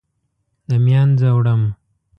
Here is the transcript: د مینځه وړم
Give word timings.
د 0.69 0.71
مینځه 0.85 1.29
وړم 1.35 1.61